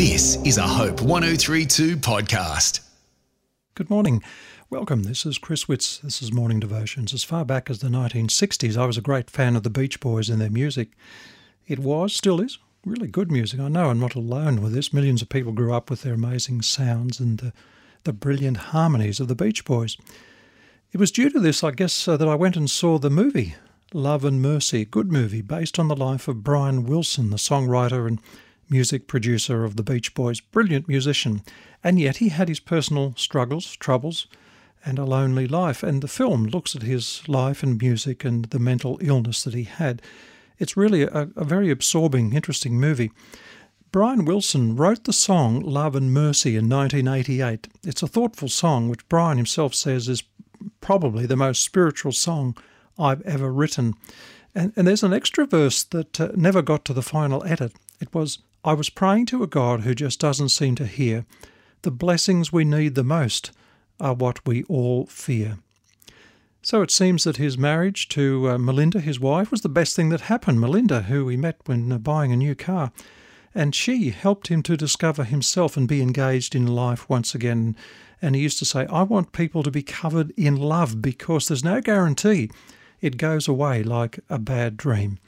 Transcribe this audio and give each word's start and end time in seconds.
This 0.00 0.36
is 0.46 0.56
a 0.56 0.62
Hope 0.62 1.02
1032 1.02 1.98
podcast. 1.98 2.80
Good 3.74 3.90
morning. 3.90 4.22
Welcome. 4.70 5.02
This 5.02 5.26
is 5.26 5.36
Chris 5.36 5.68
Witts. 5.68 5.98
This 5.98 6.22
is 6.22 6.32
Morning 6.32 6.58
Devotions. 6.58 7.12
As 7.12 7.22
far 7.22 7.44
back 7.44 7.68
as 7.68 7.80
the 7.80 7.88
1960s, 7.88 8.78
I 8.78 8.86
was 8.86 8.96
a 8.96 9.02
great 9.02 9.28
fan 9.28 9.56
of 9.56 9.62
the 9.62 9.68
Beach 9.68 10.00
Boys 10.00 10.30
and 10.30 10.40
their 10.40 10.48
music. 10.48 10.92
It 11.68 11.80
was, 11.80 12.14
still 12.14 12.40
is, 12.40 12.58
really 12.82 13.08
good 13.08 13.30
music. 13.30 13.60
I 13.60 13.68
know 13.68 13.90
I'm 13.90 14.00
not 14.00 14.14
alone 14.14 14.62
with 14.62 14.72
this. 14.72 14.90
Millions 14.90 15.20
of 15.20 15.28
people 15.28 15.52
grew 15.52 15.74
up 15.74 15.90
with 15.90 16.00
their 16.00 16.14
amazing 16.14 16.62
sounds 16.62 17.20
and 17.20 17.36
the, 17.36 17.52
the 18.04 18.14
brilliant 18.14 18.56
harmonies 18.56 19.20
of 19.20 19.28
the 19.28 19.34
Beach 19.34 19.66
Boys. 19.66 19.98
It 20.92 20.98
was 20.98 21.12
due 21.12 21.28
to 21.28 21.40
this, 21.40 21.62
I 21.62 21.72
guess, 21.72 22.08
uh, 22.08 22.16
that 22.16 22.26
I 22.26 22.36
went 22.36 22.56
and 22.56 22.70
saw 22.70 22.98
the 22.98 23.10
movie 23.10 23.54
Love 23.92 24.24
and 24.24 24.40
Mercy, 24.40 24.86
good 24.86 25.12
movie 25.12 25.42
based 25.42 25.78
on 25.78 25.88
the 25.88 25.94
life 25.94 26.26
of 26.26 26.42
Brian 26.42 26.86
Wilson, 26.86 27.28
the 27.28 27.36
songwriter 27.36 28.08
and 28.08 28.18
music 28.70 29.06
producer 29.06 29.64
of 29.64 29.76
the 29.76 29.82
Beach 29.82 30.14
Boys, 30.14 30.40
brilliant 30.40 30.88
musician, 30.88 31.42
and 31.82 31.98
yet 31.98 32.18
he 32.18 32.28
had 32.28 32.48
his 32.48 32.60
personal 32.60 33.14
struggles, 33.16 33.76
troubles, 33.76 34.26
and 34.84 34.98
a 34.98 35.04
lonely 35.04 35.46
life. 35.46 35.82
And 35.82 36.02
the 36.02 36.08
film 36.08 36.46
looks 36.46 36.74
at 36.74 36.82
his 36.82 37.28
life 37.28 37.62
and 37.62 37.80
music 37.80 38.24
and 38.24 38.46
the 38.46 38.58
mental 38.58 38.98
illness 39.02 39.42
that 39.44 39.54
he 39.54 39.64
had. 39.64 40.00
It's 40.58 40.76
really 40.76 41.02
a, 41.02 41.28
a 41.36 41.44
very 41.44 41.70
absorbing, 41.70 42.32
interesting 42.32 42.78
movie. 42.78 43.10
Brian 43.92 44.24
Wilson 44.24 44.76
wrote 44.76 45.04
the 45.04 45.12
song 45.12 45.60
Love 45.60 45.96
and 45.96 46.14
Mercy 46.14 46.50
in 46.50 46.68
1988. 46.68 47.66
It's 47.82 48.02
a 48.02 48.06
thoughtful 48.06 48.48
song, 48.48 48.88
which 48.88 49.08
Brian 49.08 49.36
himself 49.36 49.74
says 49.74 50.08
is 50.08 50.22
probably 50.80 51.26
the 51.26 51.36
most 51.36 51.64
spiritual 51.64 52.12
song 52.12 52.56
I've 52.98 53.22
ever 53.22 53.52
written. 53.52 53.94
And, 54.54 54.72
and 54.76 54.86
there's 54.86 55.02
an 55.02 55.12
extra 55.12 55.46
verse 55.46 55.82
that 55.84 56.20
uh, 56.20 56.30
never 56.36 56.62
got 56.62 56.84
to 56.84 56.92
the 56.92 57.02
final 57.02 57.42
edit. 57.44 57.72
It 58.00 58.14
was, 58.14 58.38
I 58.62 58.74
was 58.74 58.90
praying 58.90 59.26
to 59.26 59.42
a 59.42 59.46
God 59.46 59.80
who 59.80 59.94
just 59.94 60.20
doesn't 60.20 60.50
seem 60.50 60.74
to 60.74 60.86
hear. 60.86 61.24
The 61.80 61.90
blessings 61.90 62.52
we 62.52 62.64
need 62.64 62.94
the 62.94 63.02
most 63.02 63.52
are 63.98 64.12
what 64.12 64.46
we 64.46 64.64
all 64.64 65.06
fear. 65.06 65.58
So 66.60 66.82
it 66.82 66.90
seems 66.90 67.24
that 67.24 67.38
his 67.38 67.56
marriage 67.56 68.08
to 68.10 68.50
uh, 68.50 68.58
Melinda, 68.58 69.00
his 69.00 69.18
wife, 69.18 69.50
was 69.50 69.62
the 69.62 69.70
best 69.70 69.96
thing 69.96 70.10
that 70.10 70.22
happened. 70.22 70.60
Melinda, 70.60 71.02
who 71.02 71.26
he 71.28 71.38
met 71.38 71.56
when 71.64 71.90
uh, 71.90 71.96
buying 71.96 72.32
a 72.32 72.36
new 72.36 72.54
car, 72.54 72.92
and 73.54 73.74
she 73.74 74.10
helped 74.10 74.48
him 74.48 74.62
to 74.64 74.76
discover 74.76 75.24
himself 75.24 75.78
and 75.78 75.88
be 75.88 76.02
engaged 76.02 76.54
in 76.54 76.66
life 76.66 77.08
once 77.08 77.34
again. 77.34 77.74
And 78.20 78.34
he 78.34 78.42
used 78.42 78.58
to 78.58 78.66
say, 78.66 78.86
I 78.86 79.04
want 79.04 79.32
people 79.32 79.62
to 79.62 79.70
be 79.70 79.82
covered 79.82 80.32
in 80.36 80.54
love 80.56 81.00
because 81.00 81.48
there's 81.48 81.64
no 81.64 81.80
guarantee 81.80 82.50
it 83.00 83.16
goes 83.16 83.48
away 83.48 83.82
like 83.82 84.20
a 84.28 84.38
bad 84.38 84.76
dream. 84.76 85.18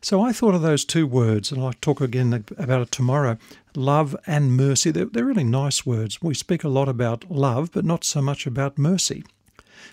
So 0.00 0.22
I 0.22 0.32
thought 0.32 0.54
of 0.54 0.62
those 0.62 0.84
two 0.84 1.06
words, 1.06 1.50
and 1.50 1.62
I'll 1.62 1.72
talk 1.72 2.00
again 2.00 2.44
about 2.58 2.82
it 2.82 2.90
tomorrow 2.90 3.38
love 3.76 4.14
and 4.26 4.56
mercy. 4.56 4.90
They're, 4.90 5.06
they're 5.06 5.24
really 5.24 5.44
nice 5.44 5.84
words. 5.84 6.22
We 6.22 6.34
speak 6.34 6.62
a 6.62 6.68
lot 6.68 6.88
about 6.88 7.30
love, 7.30 7.72
but 7.72 7.84
not 7.84 8.04
so 8.04 8.22
much 8.22 8.46
about 8.46 8.78
mercy. 8.78 9.24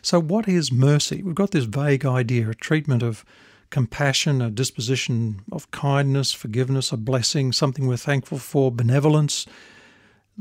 So, 0.01 0.19
what 0.19 0.47
is 0.47 0.71
mercy? 0.71 1.23
We've 1.23 1.35
got 1.35 1.51
this 1.51 1.65
vague 1.65 2.05
idea, 2.05 2.49
a 2.49 2.55
treatment 2.55 3.03
of 3.03 3.25
compassion, 3.69 4.41
a 4.41 4.51
disposition 4.51 5.41
of 5.51 5.71
kindness, 5.71 6.33
forgiveness, 6.33 6.91
a 6.91 6.97
blessing, 6.97 7.51
something 7.51 7.87
we're 7.87 7.97
thankful 7.97 8.37
for, 8.37 8.71
benevolence, 8.71 9.45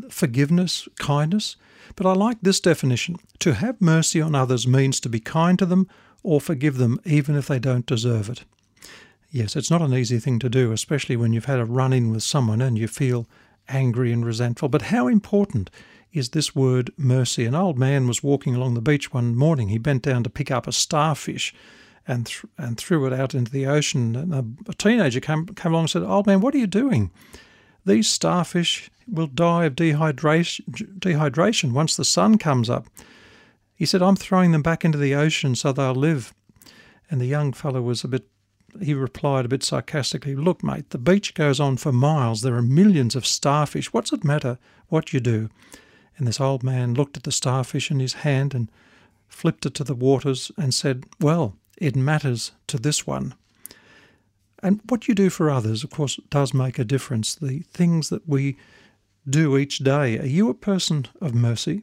forgiveness, 0.08 0.88
kindness. 0.98 1.56
But 1.96 2.06
I 2.06 2.12
like 2.12 2.38
this 2.42 2.60
definition. 2.60 3.16
To 3.40 3.54
have 3.54 3.80
mercy 3.80 4.20
on 4.20 4.34
others 4.34 4.66
means 4.66 5.00
to 5.00 5.08
be 5.08 5.20
kind 5.20 5.58
to 5.58 5.66
them 5.66 5.88
or 6.22 6.40
forgive 6.40 6.76
them 6.76 7.00
even 7.04 7.36
if 7.36 7.46
they 7.46 7.58
don't 7.58 7.86
deserve 7.86 8.28
it. 8.28 8.44
Yes, 9.30 9.54
it's 9.54 9.70
not 9.70 9.82
an 9.82 9.94
easy 9.94 10.18
thing 10.18 10.38
to 10.40 10.48
do, 10.48 10.72
especially 10.72 11.16
when 11.16 11.32
you've 11.32 11.44
had 11.44 11.60
a 11.60 11.64
run 11.64 11.92
in 11.92 12.10
with 12.10 12.22
someone 12.22 12.60
and 12.60 12.76
you 12.76 12.88
feel 12.88 13.26
angry 13.68 14.12
and 14.12 14.26
resentful. 14.26 14.68
But 14.68 14.82
how 14.82 15.06
important 15.06 15.70
is 16.12 16.30
this 16.30 16.54
word 16.54 16.92
mercy? 16.96 17.44
An 17.44 17.54
old 17.54 17.78
man 17.78 18.08
was 18.08 18.22
walking 18.22 18.56
along 18.56 18.74
the 18.74 18.80
beach 18.80 19.12
one 19.12 19.36
morning. 19.36 19.68
He 19.68 19.78
bent 19.78 20.02
down 20.02 20.24
to 20.24 20.30
pick 20.30 20.50
up 20.50 20.66
a 20.66 20.72
starfish 20.72 21.54
and, 22.08 22.26
th- 22.26 22.44
and 22.58 22.76
threw 22.76 23.06
it 23.06 23.12
out 23.12 23.34
into 23.34 23.52
the 23.52 23.66
ocean. 23.66 24.16
And 24.16 24.34
a, 24.34 24.44
a 24.68 24.74
teenager 24.74 25.20
came, 25.20 25.46
came 25.46 25.72
along 25.72 25.84
and 25.84 25.90
said, 25.90 26.02
Old 26.02 26.26
man, 26.26 26.40
what 26.40 26.54
are 26.54 26.58
you 26.58 26.66
doing? 26.66 27.12
These 27.86 28.08
starfish 28.08 28.90
will 29.06 29.28
die 29.28 29.66
of 29.66 29.76
dehydration, 29.76 30.98
dehydration 30.98 31.72
once 31.72 31.96
the 31.96 32.04
sun 32.04 32.36
comes 32.36 32.68
up. 32.68 32.86
He 33.80 33.86
said, 33.86 34.02
I'm 34.02 34.14
throwing 34.14 34.52
them 34.52 34.60
back 34.60 34.84
into 34.84 34.98
the 34.98 35.14
ocean 35.14 35.54
so 35.54 35.72
they'll 35.72 35.94
live. 35.94 36.34
And 37.10 37.18
the 37.18 37.24
young 37.24 37.54
fellow 37.54 37.80
was 37.80 38.04
a 38.04 38.08
bit 38.08 38.28
he 38.78 38.92
replied 38.92 39.46
a 39.46 39.48
bit 39.48 39.62
sarcastically, 39.62 40.36
Look, 40.36 40.62
mate, 40.62 40.90
the 40.90 40.98
beach 40.98 41.32
goes 41.32 41.58
on 41.58 41.78
for 41.78 41.90
miles. 41.90 42.42
There 42.42 42.56
are 42.56 42.62
millions 42.62 43.16
of 43.16 43.24
starfish. 43.24 43.90
What's 43.90 44.12
it 44.12 44.22
matter 44.22 44.58
what 44.88 45.14
you 45.14 45.18
do? 45.18 45.48
And 46.18 46.28
this 46.28 46.42
old 46.42 46.62
man 46.62 46.92
looked 46.92 47.16
at 47.16 47.22
the 47.22 47.32
starfish 47.32 47.90
in 47.90 48.00
his 48.00 48.12
hand 48.12 48.54
and 48.54 48.70
flipped 49.28 49.64
it 49.64 49.72
to 49.76 49.84
the 49.84 49.94
waters 49.94 50.52
and 50.58 50.74
said, 50.74 51.06
Well, 51.18 51.56
it 51.78 51.96
matters 51.96 52.52
to 52.66 52.76
this 52.76 53.06
one. 53.06 53.34
And 54.62 54.82
what 54.90 55.08
you 55.08 55.14
do 55.14 55.30
for 55.30 55.48
others, 55.48 55.82
of 55.84 55.88
course, 55.88 56.20
does 56.28 56.52
make 56.52 56.78
a 56.78 56.84
difference. 56.84 57.34
The 57.34 57.60
things 57.60 58.10
that 58.10 58.28
we 58.28 58.58
do 59.26 59.56
each 59.56 59.78
day. 59.78 60.18
Are 60.18 60.26
you 60.26 60.50
a 60.50 60.54
person 60.54 61.06
of 61.22 61.34
mercy? 61.34 61.82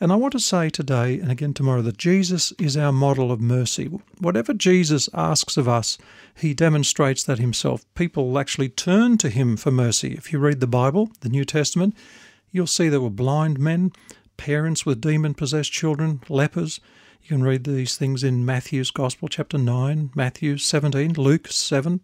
And 0.00 0.12
I 0.12 0.16
want 0.16 0.32
to 0.32 0.40
say 0.40 0.70
today 0.70 1.18
and 1.18 1.30
again 1.30 1.54
tomorrow 1.54 1.82
that 1.82 1.96
Jesus 1.96 2.52
is 2.58 2.76
our 2.76 2.92
model 2.92 3.30
of 3.30 3.40
mercy. 3.40 3.86
Whatever 4.18 4.54
Jesus 4.54 5.08
asks 5.14 5.56
of 5.56 5.68
us, 5.68 5.98
he 6.34 6.54
demonstrates 6.54 7.22
that 7.24 7.38
himself. 7.38 7.84
People 7.94 8.38
actually 8.38 8.68
turn 8.68 9.18
to 9.18 9.28
him 9.28 9.56
for 9.56 9.70
mercy. 9.70 10.14
If 10.14 10.32
you 10.32 10.38
read 10.38 10.60
the 10.60 10.66
Bible, 10.66 11.10
the 11.20 11.28
New 11.28 11.44
Testament, 11.44 11.94
you'll 12.50 12.66
see 12.66 12.88
there 12.88 13.00
were 13.00 13.10
blind 13.10 13.58
men, 13.58 13.92
parents 14.36 14.84
with 14.84 15.00
demon 15.00 15.34
possessed 15.34 15.72
children, 15.72 16.20
lepers. 16.28 16.80
You 17.22 17.28
can 17.28 17.42
read 17.42 17.64
these 17.64 17.96
things 17.96 18.24
in 18.24 18.44
Matthew's 18.44 18.90
Gospel, 18.90 19.28
chapter 19.28 19.58
9, 19.58 20.10
Matthew 20.14 20.58
17, 20.58 21.14
Luke 21.14 21.46
7, 21.48 22.00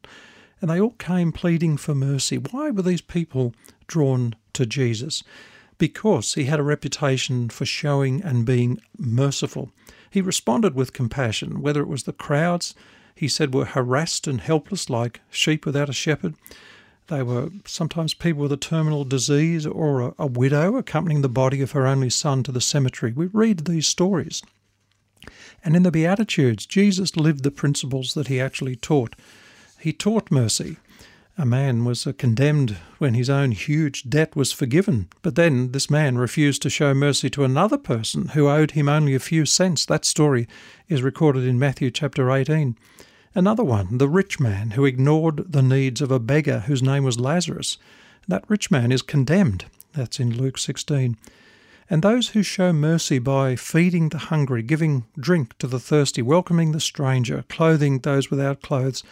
and 0.61 0.71
they 0.71 0.81
all 0.81 0.95
came 0.99 1.33
pleading 1.33 1.77
for 1.77 1.95
mercy. 1.95 2.37
Why 2.37 2.71
were 2.71 2.83
these 2.83 3.01
people 3.01 3.55
drawn 3.89 4.35
to 4.53 4.67
Jesus? 4.67 5.25
Because 5.79 6.35
he 6.35 6.45
had 6.45 6.61
a 6.61 6.65
reputation 6.65 7.49
for 7.49 7.65
showing 7.65 8.23
and 8.23 8.45
being 8.45 8.81
merciful. 8.99 9.71
He 10.11 10.21
responded 10.21 10.75
with 10.75 10.93
compassion, 10.93 11.61
whether 11.61 11.81
it 11.81 11.89
was 11.89 12.05
the 12.05 12.13
crowds 12.13 12.75
he 13.15 13.29
said 13.29 13.53
were 13.53 13.65
harassed 13.65 14.29
and 14.29 14.41
helpless 14.41 14.89
like 14.89 15.21
sheep 15.29 15.67
without 15.67 15.89
a 15.89 15.93
shepherd. 15.93 16.35
They 17.09 17.23
were 17.23 17.51
sometimes 17.65 18.15
people 18.15 18.43
with 18.43 18.53
a 18.53 18.57
terminal 18.57 19.05
disease 19.05 19.67
or 19.67 20.01
a, 20.01 20.15
a 20.19 20.27
widow 20.27 20.77
accompanying 20.77 21.23
the 21.23 21.29
body 21.29 21.61
of 21.61 21.73
her 21.73 21.87
only 21.87 22.11
son 22.11 22.43
to 22.45 22.53
the 22.53 22.61
cemetery. 22.61 23.13
We 23.13 23.27
read 23.27 23.61
these 23.61 23.87
stories. 23.87 24.43
And 25.65 25.75
in 25.75 25.83
the 25.83 25.91
Beatitudes, 25.91 26.65
Jesus 26.65 27.17
lived 27.17 27.43
the 27.43 27.51
principles 27.51 28.15
that 28.15 28.29
he 28.29 28.41
actually 28.41 28.77
taught. 28.77 29.17
He 29.81 29.93
taught 29.93 30.31
mercy. 30.31 30.77
A 31.41 31.47
man 31.47 31.85
was 31.85 32.05
condemned 32.19 32.79
when 32.99 33.15
his 33.15 33.31
own 33.31 33.53
huge 33.53 34.11
debt 34.11 34.35
was 34.35 34.51
forgiven, 34.51 35.07
but 35.23 35.37
then 35.37 35.71
this 35.71 35.89
man 35.89 36.19
refused 36.19 36.63
to 36.63 36.71
show 36.71 36.93
mercy 36.95 37.31
to 37.31 37.45
another 37.45 37.79
person 37.79 38.31
who 38.31 38.49
owed 38.49 38.73
him 38.73 38.89
only 38.89 39.15
a 39.15 39.21
few 39.21 39.47
cents. 39.47 39.87
That 39.87 40.05
story 40.05 40.49
is 40.89 41.01
recorded 41.01 41.45
in 41.45 41.57
Matthew 41.57 41.93
chapter 41.93 42.29
18. 42.29 42.77
Another 43.37 43.63
one, 43.63 43.99
the 43.99 44.09
rich 44.09 44.41
man 44.41 44.73
who 44.73 44.85
ignored 44.85 45.53
the 45.53 45.63
needs 45.63 46.03
of 46.03 46.11
a 46.11 46.19
beggar 46.19 46.61
whose 46.67 46.83
name 46.83 47.05
was 47.05 47.21
Lazarus. 47.21 47.79
That 48.27 48.45
rich 48.49 48.73
man 48.73 48.91
is 48.91 49.03
condemned. 49.03 49.67
That's 49.93 50.19
in 50.19 50.37
Luke 50.37 50.59
16. 50.59 51.17
And 51.89 52.03
those 52.03 52.31
who 52.31 52.43
show 52.43 52.73
mercy 52.73 53.19
by 53.19 53.55
feeding 53.55 54.09
the 54.09 54.19
hungry, 54.19 54.63
giving 54.63 55.05
drink 55.19 55.57
to 55.59 55.67
the 55.67 55.79
thirsty, 55.79 56.21
welcoming 56.21 56.73
the 56.73 56.81
stranger, 56.81 57.45
clothing 57.49 58.01
those 58.01 58.29
without 58.29 58.61
clothes, 58.61 59.03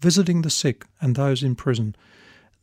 visiting 0.00 0.42
the 0.42 0.50
sick 0.50 0.86
and 1.00 1.14
those 1.14 1.42
in 1.42 1.54
prison. 1.54 1.94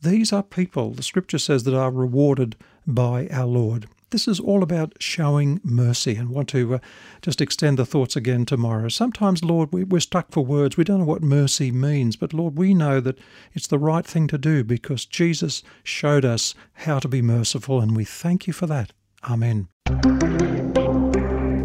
These 0.02 0.32
are 0.32 0.42
people, 0.42 0.92
the 0.92 1.02
scripture 1.02 1.38
says, 1.38 1.64
that 1.64 1.74
are 1.74 1.90
rewarded 1.90 2.56
by 2.86 3.28
our 3.28 3.46
Lord. 3.46 3.88
This 4.10 4.26
is 4.26 4.40
all 4.40 4.62
about 4.62 4.94
showing 5.00 5.60
mercy 5.62 6.16
and 6.16 6.30
want 6.30 6.48
to 6.50 6.76
uh, 6.76 6.78
just 7.20 7.42
extend 7.42 7.78
the 7.78 7.84
thoughts 7.84 8.16
again 8.16 8.46
tomorrow. 8.46 8.88
Sometimes, 8.88 9.44
Lord, 9.44 9.70
we, 9.70 9.84
we're 9.84 10.00
stuck 10.00 10.32
for 10.32 10.42
words. 10.42 10.78
We 10.78 10.84
don't 10.84 11.00
know 11.00 11.04
what 11.04 11.22
mercy 11.22 11.70
means, 11.70 12.16
but 12.16 12.32
Lord, 12.32 12.56
we 12.56 12.72
know 12.72 13.00
that 13.00 13.18
it's 13.52 13.66
the 13.66 13.78
right 13.78 14.06
thing 14.06 14.26
to 14.28 14.38
do 14.38 14.64
because 14.64 15.04
Jesus 15.04 15.62
showed 15.82 16.24
us 16.24 16.54
how 16.72 17.00
to 17.00 17.08
be 17.08 17.20
merciful, 17.20 17.80
and 17.80 17.94
we 17.94 18.04
thank 18.04 18.46
you 18.46 18.54
for 18.54 18.66
that. 18.66 18.92
Amen. 19.28 19.68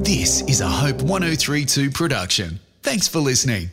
This 0.04 0.42
is 0.42 0.60
a 0.60 0.68
Hope 0.68 1.02
1032 1.02 1.92
production. 1.92 2.60
Thanks 2.82 3.08
for 3.08 3.20
listening. 3.20 3.70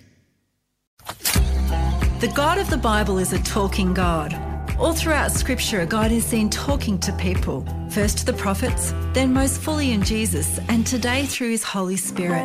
The 2.21 2.29
God 2.29 2.59
of 2.59 2.69
the 2.69 2.77
Bible 2.77 3.19
is 3.19 3.33
a 3.33 3.43
talking 3.45 3.95
God. 3.95 4.35
All 4.79 4.93
throughout 4.93 5.33
Scripture, 5.33 5.87
God 5.87 6.13
is 6.13 6.23
seen 6.23 6.51
talking 6.51 6.99
to 6.99 7.15
people, 7.15 7.65
first 7.89 8.19
to 8.19 8.27
the 8.27 8.35
prophets, 8.35 8.93
then 9.15 9.33
most 9.33 9.59
fully 9.59 9.93
in 9.93 10.03
Jesus, 10.03 10.61
and 10.69 10.87
today 10.87 11.25
through 11.25 11.49
His 11.49 11.63
Holy 11.63 11.97
Spirit. 11.97 12.45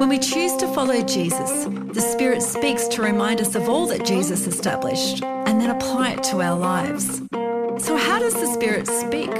When 0.00 0.08
we 0.08 0.18
choose 0.18 0.56
to 0.56 0.66
follow 0.74 1.02
Jesus, 1.02 1.66
the 1.92 2.00
Spirit 2.00 2.42
speaks 2.42 2.88
to 2.88 3.02
remind 3.02 3.40
us 3.40 3.54
of 3.54 3.68
all 3.68 3.86
that 3.86 4.04
Jesus 4.04 4.48
established 4.48 5.22
and 5.22 5.60
then 5.60 5.70
apply 5.70 6.14
it 6.14 6.24
to 6.24 6.42
our 6.42 6.58
lives. 6.58 7.22
So, 7.78 7.96
how 7.96 8.18
does 8.18 8.34
the 8.34 8.52
Spirit 8.52 8.88
speak? 8.88 9.30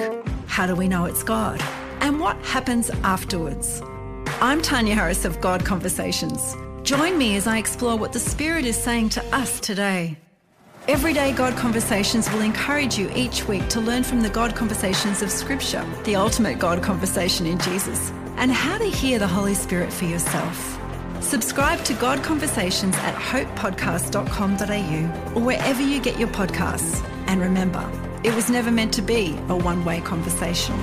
How 0.46 0.68
do 0.68 0.76
we 0.76 0.86
know 0.86 1.06
it's 1.06 1.24
God? 1.24 1.60
And 1.98 2.20
what 2.20 2.36
happens 2.44 2.88
afterwards? 3.02 3.82
I'm 4.40 4.62
Tania 4.62 4.94
Harris 4.94 5.24
of 5.24 5.40
God 5.40 5.64
Conversations. 5.64 6.54
Join 6.92 7.16
me 7.16 7.36
as 7.36 7.46
I 7.46 7.56
explore 7.56 7.96
what 7.96 8.12
the 8.12 8.18
Spirit 8.18 8.66
is 8.66 8.76
saying 8.76 9.08
to 9.16 9.24
us 9.34 9.58
today. 9.60 10.18
Everyday 10.88 11.32
God 11.32 11.56
Conversations 11.56 12.30
will 12.30 12.42
encourage 12.42 12.98
you 12.98 13.10
each 13.14 13.48
week 13.48 13.66
to 13.70 13.80
learn 13.80 14.02
from 14.02 14.20
the 14.20 14.28
God 14.28 14.54
Conversations 14.54 15.22
of 15.22 15.30
Scripture, 15.30 15.82
the 16.04 16.16
ultimate 16.16 16.58
God 16.58 16.82
conversation 16.82 17.46
in 17.46 17.58
Jesus, 17.60 18.10
and 18.36 18.52
how 18.52 18.76
to 18.76 18.84
hear 18.84 19.18
the 19.18 19.26
Holy 19.26 19.54
Spirit 19.54 19.90
for 19.90 20.04
yourself. 20.04 20.78
Subscribe 21.22 21.82
to 21.84 21.94
God 21.94 22.22
Conversations 22.22 22.94
at 22.96 23.14
hopepodcast.com.au 23.14 25.34
or 25.34 25.42
wherever 25.42 25.80
you 25.80 25.98
get 25.98 26.18
your 26.18 26.28
podcasts. 26.28 27.02
And 27.26 27.40
remember, 27.40 27.90
it 28.22 28.34
was 28.34 28.50
never 28.50 28.70
meant 28.70 28.92
to 28.92 29.00
be 29.00 29.34
a 29.48 29.56
one 29.56 29.82
way 29.86 30.02
conversation. 30.02 30.78